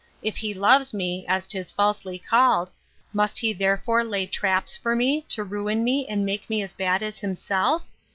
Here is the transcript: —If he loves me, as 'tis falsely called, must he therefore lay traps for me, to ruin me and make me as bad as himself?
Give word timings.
—If 0.23 0.37
he 0.37 0.55
loves 0.55 0.95
me, 0.95 1.27
as 1.27 1.45
'tis 1.45 1.71
falsely 1.71 2.17
called, 2.17 2.71
must 3.13 3.37
he 3.37 3.53
therefore 3.53 4.03
lay 4.03 4.25
traps 4.25 4.75
for 4.75 4.95
me, 4.95 5.27
to 5.29 5.43
ruin 5.43 5.83
me 5.83 6.07
and 6.07 6.25
make 6.25 6.49
me 6.49 6.63
as 6.63 6.73
bad 6.73 7.03
as 7.03 7.19
himself? 7.19 7.87